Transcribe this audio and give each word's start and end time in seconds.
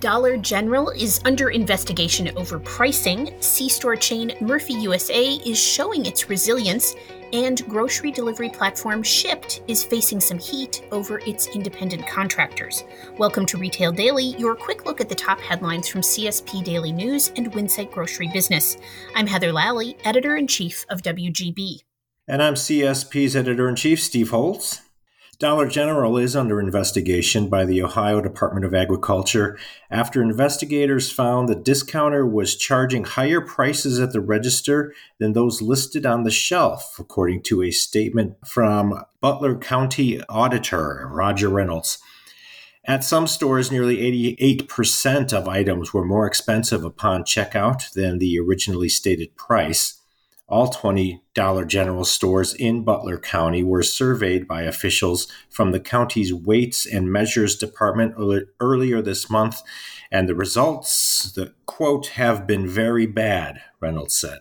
Dollar 0.00 0.38
General 0.38 0.88
is 0.88 1.20
under 1.26 1.50
investigation 1.50 2.30
over 2.34 2.58
pricing. 2.58 3.34
C 3.40 3.68
store 3.68 3.96
chain 3.96 4.32
Murphy 4.40 4.72
USA 4.72 5.34
is 5.34 5.58
showing 5.58 6.06
its 6.06 6.30
resilience, 6.30 6.94
and 7.34 7.62
grocery 7.68 8.10
delivery 8.10 8.48
platform 8.48 9.02
Shipt 9.02 9.60
is 9.68 9.84
facing 9.84 10.18
some 10.18 10.38
heat 10.38 10.88
over 10.90 11.18
its 11.26 11.48
independent 11.48 12.06
contractors. 12.06 12.82
Welcome 13.18 13.44
to 13.44 13.58
Retail 13.58 13.92
Daily, 13.92 14.34
your 14.38 14.56
quick 14.56 14.86
look 14.86 15.02
at 15.02 15.10
the 15.10 15.14
top 15.14 15.38
headlines 15.38 15.86
from 15.86 16.00
CSP 16.00 16.64
Daily 16.64 16.92
News 16.92 17.30
and 17.36 17.52
Winsight 17.52 17.92
Grocery 17.92 18.30
Business. 18.32 18.78
I'm 19.14 19.26
Heather 19.26 19.52
Lally, 19.52 19.98
editor 20.06 20.34
in 20.34 20.46
chief 20.46 20.86
of 20.88 21.02
WGB. 21.02 21.80
And 22.26 22.42
I'm 22.42 22.54
CSP's 22.54 23.36
editor 23.36 23.68
in 23.68 23.76
chief, 23.76 24.00
Steve 24.00 24.30
Holtz. 24.30 24.80
Dollar 25.40 25.68
General 25.68 26.18
is 26.18 26.36
under 26.36 26.60
investigation 26.60 27.48
by 27.48 27.64
the 27.64 27.82
Ohio 27.82 28.20
Department 28.20 28.66
of 28.66 28.74
Agriculture 28.74 29.58
after 29.90 30.20
investigators 30.20 31.10
found 31.10 31.48
the 31.48 31.54
discounter 31.54 32.26
was 32.26 32.54
charging 32.54 33.04
higher 33.04 33.40
prices 33.40 33.98
at 33.98 34.12
the 34.12 34.20
register 34.20 34.92
than 35.16 35.32
those 35.32 35.62
listed 35.62 36.04
on 36.04 36.24
the 36.24 36.30
shelf, 36.30 36.98
according 36.98 37.42
to 37.44 37.62
a 37.62 37.70
statement 37.70 38.34
from 38.46 39.02
Butler 39.22 39.56
County 39.56 40.22
Auditor 40.28 41.08
Roger 41.10 41.48
Reynolds. 41.48 41.96
At 42.84 43.02
some 43.02 43.26
stores, 43.26 43.72
nearly 43.72 43.96
88% 43.96 45.32
of 45.32 45.48
items 45.48 45.94
were 45.94 46.04
more 46.04 46.26
expensive 46.26 46.84
upon 46.84 47.24
checkout 47.24 47.90
than 47.92 48.18
the 48.18 48.38
originally 48.38 48.90
stated 48.90 49.34
price. 49.36 49.99
All 50.50 50.68
20 50.68 51.22
Dollar 51.32 51.64
General 51.64 52.04
stores 52.04 52.54
in 52.54 52.82
Butler 52.82 53.18
County 53.18 53.62
were 53.62 53.84
surveyed 53.84 54.48
by 54.48 54.62
officials 54.62 55.28
from 55.48 55.70
the 55.70 55.78
county's 55.78 56.34
Weights 56.34 56.84
and 56.84 57.12
Measures 57.12 57.54
Department 57.54 58.16
earlier 58.58 59.00
this 59.00 59.30
month, 59.30 59.62
and 60.10 60.28
the 60.28 60.34
results, 60.34 61.30
the 61.32 61.54
quote, 61.66 62.08
have 62.08 62.48
been 62.48 62.66
very 62.66 63.06
bad, 63.06 63.60
Reynolds 63.78 64.14
said. 64.14 64.40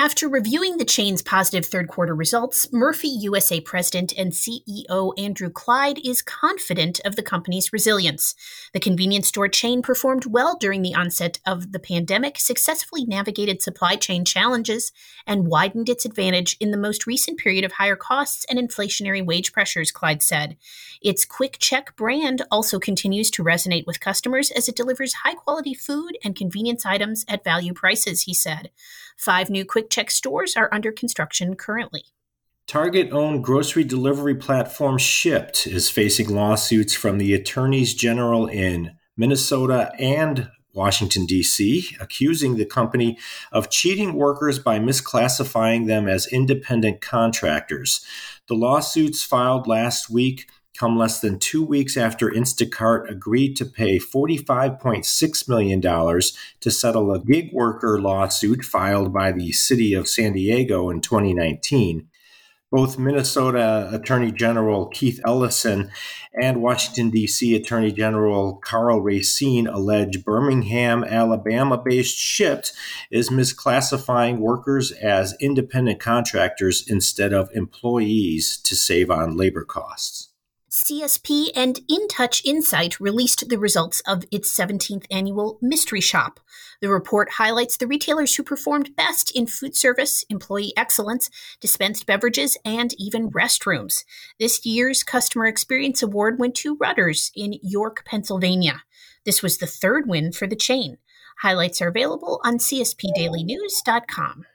After 0.00 0.28
reviewing 0.28 0.76
the 0.76 0.84
chain's 0.84 1.22
positive 1.22 1.66
third 1.66 1.88
quarter 1.88 2.14
results, 2.14 2.72
Murphy 2.72 3.08
USA 3.08 3.60
president 3.60 4.12
and 4.16 4.30
CEO 4.30 5.12
Andrew 5.18 5.50
Clyde 5.50 5.98
is 6.06 6.22
confident 6.22 7.00
of 7.04 7.16
the 7.16 7.22
company's 7.22 7.72
resilience. 7.72 8.36
The 8.72 8.78
convenience 8.78 9.26
store 9.26 9.48
chain 9.48 9.82
performed 9.82 10.24
well 10.24 10.56
during 10.56 10.82
the 10.82 10.94
onset 10.94 11.40
of 11.44 11.72
the 11.72 11.80
pandemic, 11.80 12.38
successfully 12.38 13.06
navigated 13.06 13.60
supply 13.60 13.96
chain 13.96 14.24
challenges, 14.24 14.92
and 15.26 15.48
widened 15.48 15.88
its 15.88 16.04
advantage 16.04 16.56
in 16.60 16.70
the 16.70 16.76
most 16.76 17.04
recent 17.04 17.36
period 17.36 17.64
of 17.64 17.72
higher 17.72 17.96
costs 17.96 18.46
and 18.48 18.56
inflationary 18.56 19.26
wage 19.26 19.52
pressures, 19.52 19.90
Clyde 19.90 20.22
said. 20.22 20.56
Its 21.02 21.26
QuickChek 21.26 21.96
brand 21.96 22.42
also 22.52 22.78
continues 22.78 23.32
to 23.32 23.42
resonate 23.42 23.84
with 23.84 23.98
customers 23.98 24.52
as 24.52 24.68
it 24.68 24.76
delivers 24.76 25.12
high 25.24 25.34
quality 25.34 25.74
food 25.74 26.16
and 26.22 26.36
convenience 26.36 26.86
items 26.86 27.24
at 27.26 27.42
value 27.42 27.74
prices, 27.74 28.22
he 28.22 28.32
said. 28.32 28.70
Five 29.18 29.50
new 29.50 29.64
Quick 29.64 29.87
Check 29.90 30.10
stores 30.10 30.56
are 30.56 30.68
under 30.72 30.92
construction 30.92 31.54
currently. 31.56 32.04
Target 32.66 33.12
owned 33.12 33.42
grocery 33.42 33.84
delivery 33.84 34.34
platform 34.34 34.98
Shipt 34.98 35.66
is 35.66 35.88
facing 35.88 36.28
lawsuits 36.28 36.94
from 36.94 37.16
the 37.16 37.32
attorneys 37.32 37.94
general 37.94 38.46
in 38.46 38.92
Minnesota 39.16 39.90
and 39.98 40.50
Washington, 40.74 41.26
D.C., 41.26 41.96
accusing 41.98 42.56
the 42.56 42.66
company 42.66 43.18
of 43.50 43.70
cheating 43.70 44.12
workers 44.12 44.58
by 44.58 44.78
misclassifying 44.78 45.86
them 45.86 46.06
as 46.06 46.26
independent 46.26 47.00
contractors. 47.00 48.04
The 48.48 48.54
lawsuits 48.54 49.22
filed 49.22 49.66
last 49.66 50.08
week 50.10 50.48
come 50.78 50.96
less 50.96 51.20
than 51.20 51.38
two 51.38 51.64
weeks 51.64 51.96
after 51.96 52.30
Instacart 52.30 53.10
agreed 53.10 53.56
to 53.56 53.66
pay 53.66 53.98
$45.6 53.98 55.48
million 55.48 55.80
to 55.80 56.70
settle 56.70 57.12
a 57.12 57.18
gig 57.18 57.52
worker 57.52 58.00
lawsuit 58.00 58.64
filed 58.64 59.12
by 59.12 59.32
the 59.32 59.50
city 59.52 59.92
of 59.92 60.08
San 60.08 60.34
Diego 60.34 60.88
in 60.88 61.00
2019. 61.00 62.08
Both 62.70 62.98
Minnesota 62.98 63.88
Attorney 63.90 64.30
General 64.30 64.88
Keith 64.88 65.20
Ellison 65.24 65.90
and 66.40 66.60
Washington, 66.60 67.08
D.C. 67.08 67.56
Attorney 67.56 67.90
General 67.90 68.56
Karl 68.56 69.00
Racine 69.00 69.66
allege 69.66 70.22
Birmingham, 70.22 71.02
Alabama 71.02 71.78
based 71.82 72.16
Shipt 72.16 72.72
is 73.10 73.30
misclassifying 73.30 74.38
workers 74.38 74.92
as 74.92 75.34
independent 75.40 75.98
contractors 75.98 76.86
instead 76.86 77.32
of 77.32 77.48
employees 77.54 78.58
to 78.58 78.76
save 78.76 79.10
on 79.10 79.36
labor 79.36 79.64
costs. 79.64 80.27
CSP 80.84 81.50
and 81.56 81.80
InTouch 81.90 82.44
Insight 82.44 83.00
released 83.00 83.48
the 83.48 83.58
results 83.58 84.00
of 84.06 84.24
its 84.30 84.56
17th 84.56 85.06
annual 85.10 85.58
Mystery 85.60 86.00
Shop. 86.00 86.38
The 86.80 86.88
report 86.88 87.32
highlights 87.32 87.76
the 87.76 87.88
retailers 87.88 88.36
who 88.36 88.44
performed 88.44 88.94
best 88.94 89.34
in 89.34 89.48
food 89.48 89.74
service, 89.76 90.24
employee 90.30 90.72
excellence, 90.76 91.30
dispensed 91.60 92.06
beverages, 92.06 92.56
and 92.64 92.94
even 92.96 93.30
restrooms. 93.30 94.04
This 94.38 94.64
year's 94.64 95.02
Customer 95.02 95.46
Experience 95.46 96.02
Award 96.02 96.38
went 96.38 96.54
to 96.56 96.76
Rutter's 96.76 97.32
in 97.34 97.58
York, 97.60 98.04
Pennsylvania. 98.06 98.84
This 99.24 99.42
was 99.42 99.58
the 99.58 99.66
third 99.66 100.08
win 100.08 100.30
for 100.30 100.46
the 100.46 100.56
chain. 100.56 100.98
Highlights 101.42 101.82
are 101.82 101.88
available 101.88 102.40
on 102.44 102.58
CSPDailyNews.com. 102.58 104.46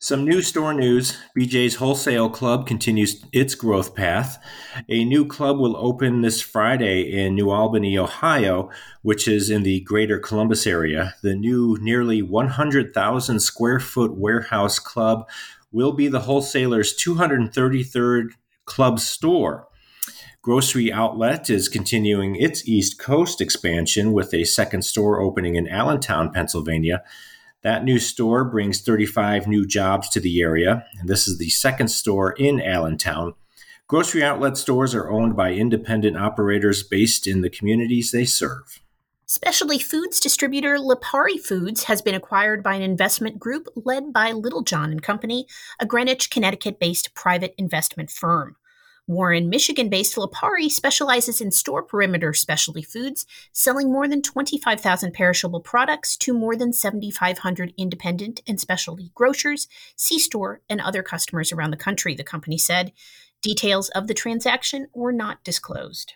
Some 0.00 0.24
new 0.24 0.42
store 0.42 0.74
news 0.74 1.18
BJ's 1.36 1.74
Wholesale 1.74 2.30
Club 2.30 2.68
continues 2.68 3.24
its 3.32 3.56
growth 3.56 3.96
path. 3.96 4.40
A 4.88 5.04
new 5.04 5.26
club 5.26 5.58
will 5.58 5.76
open 5.76 6.22
this 6.22 6.40
Friday 6.40 7.00
in 7.00 7.34
New 7.34 7.50
Albany, 7.50 7.98
Ohio, 7.98 8.70
which 9.02 9.26
is 9.26 9.50
in 9.50 9.64
the 9.64 9.80
greater 9.80 10.20
Columbus 10.20 10.68
area. 10.68 11.16
The 11.24 11.34
new 11.34 11.76
nearly 11.80 12.22
100,000 12.22 13.40
square 13.40 13.80
foot 13.80 14.16
warehouse 14.16 14.78
club 14.78 15.28
will 15.72 15.90
be 15.90 16.06
the 16.06 16.20
wholesaler's 16.20 16.96
233rd 16.96 18.28
club 18.66 19.00
store. 19.00 19.66
Grocery 20.42 20.92
Outlet 20.92 21.50
is 21.50 21.68
continuing 21.68 22.36
its 22.36 22.68
East 22.68 23.00
Coast 23.00 23.40
expansion 23.40 24.12
with 24.12 24.32
a 24.32 24.44
second 24.44 24.82
store 24.82 25.20
opening 25.20 25.56
in 25.56 25.66
Allentown, 25.66 26.30
Pennsylvania. 26.32 27.02
That 27.62 27.84
new 27.84 27.98
store 27.98 28.44
brings 28.44 28.80
35 28.80 29.48
new 29.48 29.66
jobs 29.66 30.08
to 30.10 30.20
the 30.20 30.40
area, 30.40 30.86
and 31.00 31.08
this 31.08 31.26
is 31.26 31.38
the 31.38 31.50
second 31.50 31.88
store 31.88 32.32
in 32.32 32.60
Allentown. 32.60 33.34
Grocery 33.88 34.22
outlet 34.22 34.56
stores 34.56 34.94
are 34.94 35.10
owned 35.10 35.34
by 35.34 35.54
independent 35.54 36.16
operators 36.16 36.82
based 36.82 37.26
in 37.26 37.40
the 37.40 37.50
communities 37.50 38.12
they 38.12 38.24
serve. 38.24 38.80
Specialty 39.26 39.78
foods 39.78 40.20
distributor 40.20 40.76
Lipari 40.76 41.38
Foods 41.38 41.84
has 41.84 42.00
been 42.00 42.14
acquired 42.14 42.62
by 42.62 42.74
an 42.74 42.82
investment 42.82 43.38
group 43.38 43.66
led 43.74 44.12
by 44.12 44.32
Littlejohn 44.32 44.90
and 44.90 45.02
Company, 45.02 45.46
a 45.80 45.84
Greenwich, 45.84 46.30
Connecticut-based 46.30 47.12
private 47.14 47.54
investment 47.58 48.10
firm. 48.10 48.56
Warren, 49.08 49.48
Michigan 49.48 49.88
based 49.88 50.16
Lipari 50.16 50.70
specializes 50.70 51.40
in 51.40 51.50
store 51.50 51.82
perimeter 51.82 52.34
specialty 52.34 52.82
foods, 52.82 53.24
selling 53.52 53.90
more 53.90 54.06
than 54.06 54.20
25,000 54.20 55.14
perishable 55.14 55.60
products 55.60 56.14
to 56.18 56.34
more 56.34 56.54
than 56.54 56.74
7,500 56.74 57.72
independent 57.78 58.42
and 58.46 58.60
specialty 58.60 59.10
grocers, 59.14 59.66
C 59.96 60.18
store, 60.18 60.60
and 60.68 60.82
other 60.82 61.02
customers 61.02 61.52
around 61.52 61.70
the 61.70 61.78
country, 61.78 62.14
the 62.14 62.22
company 62.22 62.58
said. 62.58 62.92
Details 63.40 63.88
of 63.90 64.08
the 64.08 64.14
transaction 64.14 64.88
were 64.92 65.12
not 65.12 65.42
disclosed. 65.42 66.12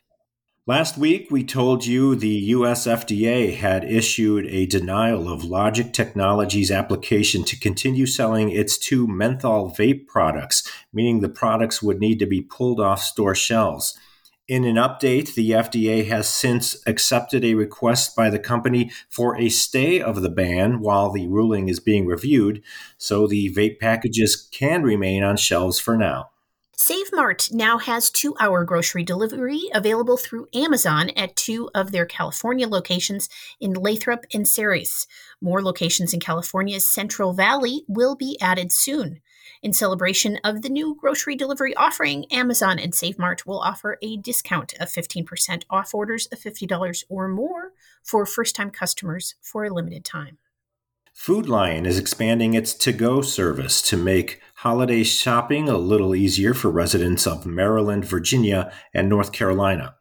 Last 0.65 0.97
week, 0.97 1.27
we 1.29 1.43
told 1.43 1.87
you 1.87 2.15
the 2.15 2.29
US 2.29 2.87
FDA 2.87 3.53
had 3.57 3.83
issued 3.83 4.47
a 4.47 4.65
denial 4.67 5.29
of 5.29 5.43
Logic 5.43 5.93
Technologies' 5.93 6.71
application 6.71 7.43
to 7.47 7.59
continue 7.59 8.07
selling 8.07 8.49
its 8.49 8.79
two 8.79 9.09
menthol 9.09 9.73
vape 9.73 10.07
products, 10.07 10.63
meaning 10.93 11.19
the 11.19 11.29
products 11.29 11.83
would 11.83 11.99
need 11.99 12.21
to 12.21 12.27
be 12.27 12.41
pulled 12.41 12.79
off 12.79 13.03
store 13.03 13.35
shelves. 13.35 13.99
In 14.47 14.63
an 14.63 14.77
update, 14.77 15.35
the 15.35 15.51
FDA 15.51 16.07
has 16.07 16.29
since 16.29 16.81
accepted 16.87 17.45
a 17.45 17.55
request 17.55 18.15
by 18.15 18.31
the 18.31 18.39
company 18.39 18.93
for 19.11 19.37
a 19.37 19.49
stay 19.49 20.01
of 20.01 20.23
the 20.23 20.31
ban 20.31 20.79
while 20.79 21.11
the 21.11 21.27
ruling 21.27 21.69
is 21.69 21.81
being 21.81 22.07
reviewed, 22.07 22.63
so 22.99 23.27
the 23.27 23.53
vape 23.53 23.81
packages 23.81 24.49
can 24.53 24.85
remain 24.85 25.25
on 25.25 25.37
shelves 25.37 25.81
for 25.81 25.97
now. 25.97 26.31
Save 26.77 27.13
Mart 27.13 27.51
now 27.53 27.77
has 27.77 28.11
two 28.11 28.35
hour 28.41 28.65
grocery 28.65 29.05
delivery 29.05 29.63
available 29.75 30.17
through 30.17 30.49
Amazon 30.55 31.11
at 31.11 31.37
two 31.37 31.69
of 31.75 31.93
their 31.93 32.07
California 32.07 32.67
locations 32.67 33.29
in 33.61 33.75
Lathrop 33.75 34.25
and 34.33 34.49
Ceres. 34.49 35.07
More 35.41 35.63
locations 35.63 36.15
in 36.15 36.21
California's 36.21 36.89
Central 36.89 37.35
Valley 37.35 37.85
will 37.89 38.17
be 38.17 38.39
added 38.41 38.73
soon. 38.73 39.21
In 39.63 39.75
celebration 39.75 40.39
of 40.43 40.63
the 40.63 40.71
new 40.71 40.97
grocery 40.99 41.37
delivery 41.37 41.77
offering, 41.77 42.25
Amazon 42.33 42.79
and 42.79 42.95
Save 42.95 43.19
Mart 43.19 43.47
will 43.47 43.61
offer 43.61 43.99
a 44.01 44.17
discount 44.17 44.73
of 44.81 44.89
15% 44.89 45.65
off 45.69 45.95
orders 45.95 46.27
of 46.33 46.41
$50 46.41 47.05
or 47.11 47.29
more 47.29 47.73
for 48.03 48.25
first 48.25 48.57
time 48.57 48.71
customers 48.71 49.35
for 49.43 49.65
a 49.65 49.73
limited 49.73 50.05
time. 50.05 50.39
Food 51.13 51.47
Lion 51.47 51.85
is 51.85 51.99
expanding 51.99 52.55
its 52.55 52.73
to 52.73 52.91
go 52.91 53.21
service 53.21 53.83
to 53.83 53.99
make 53.99 54.41
holiday 54.63 55.03
shopping 55.03 55.69
a 55.69 55.77
little 55.77 56.15
easier 56.15 56.55
for 56.55 56.71
residents 56.71 57.27
of 57.27 57.45
Maryland, 57.45 58.05
Virginia, 58.05 58.73
and 58.95 59.09
North 59.09 59.33
Carolina. 59.33 59.97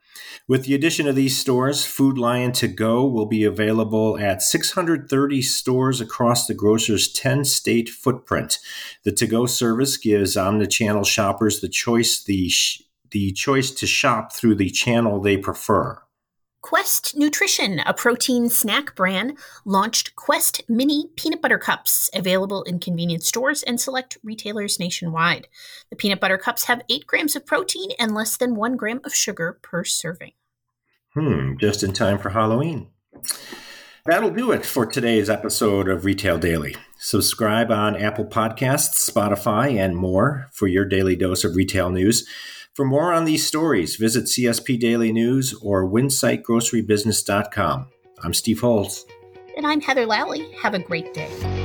With 0.47 0.65
the 0.65 0.75
addition 0.75 1.07
of 1.07 1.15
these 1.15 1.35
stores, 1.35 1.83
Food 1.83 2.19
Lion 2.19 2.51
To 2.51 2.67
Go 2.67 3.03
will 3.03 3.25
be 3.25 3.43
available 3.43 4.19
at 4.19 4.43
630 4.43 5.41
stores 5.41 5.99
across 5.99 6.45
the 6.45 6.53
grocer's 6.53 7.11
10 7.11 7.43
state 7.45 7.89
footprint. 7.89 8.59
The 9.03 9.11
To 9.13 9.25
Go 9.25 9.47
service 9.47 9.97
gives 9.97 10.35
omnichannel 10.35 11.07
shoppers 11.07 11.59
the 11.59 11.67
choice 11.67 12.23
the 12.23 12.47
sh- 12.49 12.83
the 13.09 13.31
choice 13.31 13.71
to 13.71 13.87
shop 13.87 14.31
through 14.31 14.55
the 14.55 14.69
channel 14.69 15.19
they 15.19 15.37
prefer. 15.37 16.03
Quest 16.61 17.17
Nutrition, 17.17 17.79
a 17.79 17.93
protein 17.93 18.47
snack 18.47 18.95
brand, 18.95 19.37
launched 19.65 20.15
Quest 20.15 20.61
Mini 20.69 21.07
Peanut 21.15 21.41
Butter 21.41 21.57
Cups, 21.57 22.09
available 22.13 22.61
in 22.63 22.79
convenience 22.79 23.27
stores 23.27 23.63
and 23.63 23.81
select 23.81 24.17
retailers 24.23 24.79
nationwide. 24.79 25.47
The 25.89 25.95
peanut 25.95 26.19
butter 26.19 26.37
cups 26.37 26.65
have 26.65 26.83
8 26.87 27.07
grams 27.07 27.35
of 27.35 27.47
protein 27.47 27.91
and 27.97 28.13
less 28.13 28.37
than 28.37 28.55
1 28.55 28.77
gram 28.77 29.01
of 29.03 29.13
sugar 29.13 29.57
per 29.63 29.83
serving. 29.83 30.33
Hmm, 31.15 31.57
just 31.57 31.83
in 31.83 31.93
time 31.93 32.19
for 32.19 32.29
Halloween. 32.29 32.89
That'll 34.05 34.31
do 34.31 34.51
it 34.51 34.65
for 34.65 34.85
today's 34.85 35.29
episode 35.29 35.89
of 35.89 36.05
Retail 36.05 36.37
Daily. 36.37 36.75
Subscribe 36.97 37.71
on 37.71 37.95
Apple 37.95 38.25
Podcasts, 38.25 39.11
Spotify, 39.11 39.77
and 39.77 39.95
more 39.95 40.47
for 40.51 40.67
your 40.67 40.85
daily 40.85 41.15
dose 41.15 41.43
of 41.43 41.55
retail 41.55 41.89
news. 41.89 42.27
For 42.73 42.85
more 42.85 43.12
on 43.12 43.25
these 43.25 43.45
stories, 43.45 43.97
visit 43.97 44.25
CSP 44.25 44.79
Daily 44.79 45.12
News 45.12 45.53
or 45.62 45.85
winsightgrocerybusiness.com. 45.89 47.88
I'm 48.23 48.33
Steve 48.33 48.62
Holtz. 48.62 49.06
And 49.57 49.68
I'm 49.68 49.81
Heather 49.81 50.06
Lally. 50.06 50.50
Have 50.62 50.73
a 50.73 50.79
great 50.79 51.13
day. 51.13 51.60